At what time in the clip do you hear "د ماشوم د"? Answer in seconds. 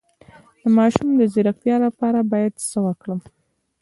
0.61-1.21